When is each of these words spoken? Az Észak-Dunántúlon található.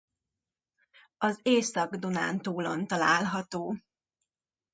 Az 1.17 1.39
Észak-Dunántúlon 1.41 2.87
található. 2.87 3.75